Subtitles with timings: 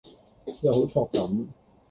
[0.63, 1.47] 又好 chok 咁⠀⠀